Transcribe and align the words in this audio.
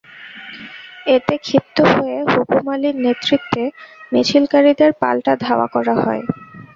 এতে 1.07 1.35
ক্ষিপ্ত 1.45 1.77
হয়ে 1.91 2.17
হুকুম 2.31 2.65
আলীর 2.73 2.95
নেতৃত্বে 3.05 3.63
মিছিলকারীদের 4.11 4.91
পাল্টা 5.01 5.33
ধাওয়া 5.43 5.67
করা 5.75 5.95
হয়। 6.03 6.23